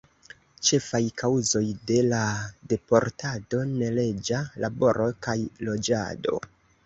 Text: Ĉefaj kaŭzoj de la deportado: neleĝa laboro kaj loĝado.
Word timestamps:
Ĉefaj 0.67 1.01
kaŭzoj 1.21 1.61
de 1.89 1.97
la 2.13 2.21
deportado: 2.71 3.61
neleĝa 3.81 4.41
laboro 4.65 5.09
kaj 5.27 5.39
loĝado. 5.69 6.41